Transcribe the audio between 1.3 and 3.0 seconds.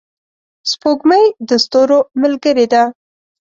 د ستورو ملګرې ده.